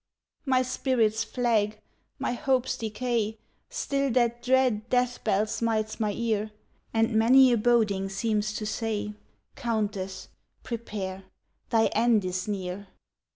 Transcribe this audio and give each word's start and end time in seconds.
"My 0.47 0.63
spirits 0.63 1.23
flag 1.23 1.79
my 2.17 2.31
hopes 2.31 2.75
decay 2.75 3.37
Still 3.69 4.09
that 4.13 4.41
dread 4.41 4.89
death 4.89 5.23
bell 5.23 5.45
smites 5.45 5.99
my 5.99 6.11
ear, 6.13 6.49
And 6.91 7.13
many 7.13 7.51
a 7.53 7.57
boding 7.57 8.09
seems 8.09 8.51
to 8.53 8.65
say, 8.65 9.13
'Countess, 9.55 10.29
prepare, 10.63 11.25
thy 11.69 11.85
end 11.93 12.25
is 12.25 12.47
near!'" 12.47 12.87